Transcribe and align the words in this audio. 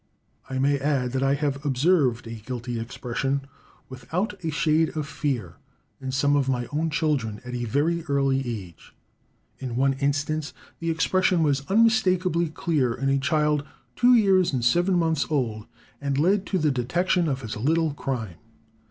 I 0.49 0.57
may 0.57 0.79
add, 0.79 1.11
that 1.11 1.21
I 1.21 1.35
have 1.35 1.63
observed 1.63 2.25
a 2.25 2.33
guilty 2.33 2.79
expression, 2.79 3.41
without 3.87 4.33
a 4.43 4.49
shade 4.49 4.89
of 4.97 5.05
fear, 5.05 5.57
in 6.01 6.11
some 6.11 6.35
of 6.35 6.49
my 6.49 6.65
own 6.71 6.89
children 6.89 7.39
at 7.45 7.53
a 7.53 7.65
very 7.65 8.01
early 8.05 8.41
age. 8.43 8.95
In 9.59 9.75
one 9.75 9.93
instance 9.93 10.55
the 10.79 10.89
expression 10.89 11.43
was 11.43 11.67
unmistakably 11.67 12.49
clear 12.49 12.95
in 12.95 13.09
a 13.09 13.19
child 13.19 13.63
two 13.95 14.15
years 14.15 14.51
and 14.51 14.65
seven 14.65 14.95
months 14.97 15.27
old, 15.29 15.67
and 16.01 16.17
led 16.17 16.47
to 16.47 16.57
the 16.57 16.71
detection 16.71 17.27
of 17.27 17.41
his 17.43 17.55
little 17.55 17.93
crime. 17.93 18.37